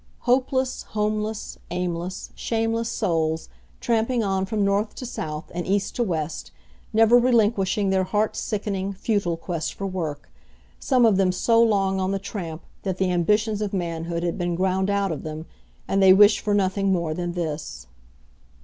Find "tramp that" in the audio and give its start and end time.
12.17-12.97